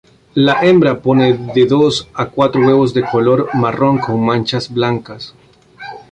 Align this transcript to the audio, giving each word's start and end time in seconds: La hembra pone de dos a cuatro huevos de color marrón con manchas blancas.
La 0.45 0.53
hembra 0.63 0.99
pone 0.99 1.33
de 1.53 1.67
dos 1.67 2.09
a 2.15 2.25
cuatro 2.29 2.59
huevos 2.65 2.91
de 2.95 3.03
color 3.05 3.53
marrón 3.53 3.99
con 3.99 4.19
manchas 4.25 4.73
blancas. 4.73 5.35